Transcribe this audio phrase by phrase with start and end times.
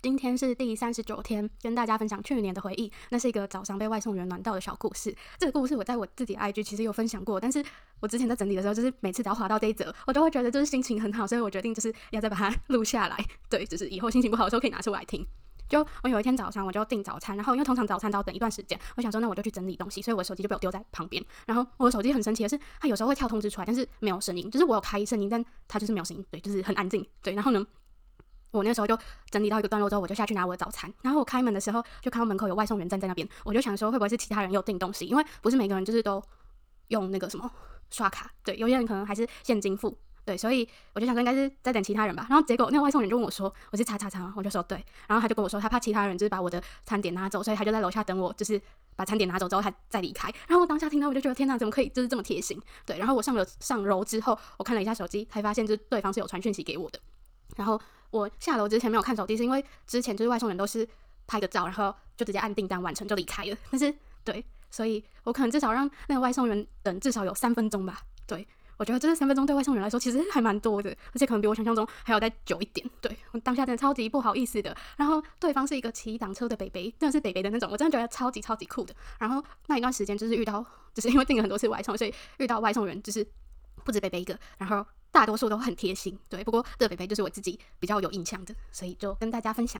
[0.00, 2.90] 今天是第三十九天，跟大家分享去年的回忆。
[3.10, 5.12] 那是一个早上被外送员暖到的小故事。
[5.38, 7.64] 这个故事我在我自己 IG 其实有分享过，但是
[7.98, 13.16] 我之前在整理的时候，就是每次只要滑到这一则，我都会觉得就是心情很好，所以我决定就是要再把它 录下来。
[13.50, 15.26] 对，就是以后心情不好的时候可以拿出来听。
[15.68, 21.20] 就我有一天早上，我就订早餐，然后因为通常早餐都要等一段时间，我想说那我就去整理东西，所以我的手机就被我丢在旁边。
[21.44, 27.04] 然后我的手机很神奇的是，它有时候会跳通知出来，但是没有声音，就是我有开声音，但它就是没有声音，对，就是很安静。
[27.20, 27.66] 对，然后呢？
[28.50, 28.98] 我那时候就
[29.30, 30.92] 整理到一个段落之后，我就下去拿我的早餐。
[31.02, 33.28] 然后我开门的时候，就看到门口有外送员站在那边。
[33.44, 35.06] 我就想说，会不会是其他人又订东西？
[35.06, 36.22] 因为不是每个人就是都
[36.88, 37.50] 用那个什么
[37.90, 42.26] 刷卡，对，有些人可能还是现金付，对，所以我就想说应该是在等其他人吧。
[42.28, 48.60] 然后结果那个外送员就问我说：“我是叉叉叉。”我就说：“对。”然后他就跟我说，他怕其他人就是把我的餐点拿走，所以他就在楼下等我，就是
[48.96, 50.32] 把餐点拿走之后他再离开。
[50.46, 52.60] 然后我当下听到，我就觉得天哪，怎么可以就是这么贴心？
[52.84, 52.98] 对。
[52.98, 56.98] 然后我上了上楼之后，我看了一下手机，才发现就是对方是有传讯息给我的。
[57.56, 57.80] 然后。
[58.10, 60.88] 我下楼之前没有看手机，是因为之前就是外送员都是
[61.26, 63.54] 拍个照，然后就直接按订单完成就离开了。
[63.70, 68.00] 但是对，所以我可能至少让那个外送员等至少有三分钟吧。
[68.26, 72.88] 对，我觉得这三分钟对外送员来说其实还蛮多的，而且可能比我想象中还要再久一点。
[73.02, 74.74] 对，我当下真的超级不好意思的。
[74.96, 78.94] 然后对方是一个骑挡车的北北，真的是北北的那种，我真的觉得超级超级酷的。
[79.18, 83.22] 然后那一段时间就是遇到，就是因为订了很多次外送，所以遇到外送员就是
[83.84, 84.86] 不止北北一个，然后。
[85.18, 86.44] 大多数都很贴心，对。
[86.44, 89.76] 不过这个北北就是我自己比较有印象的，所以就跟大家分享。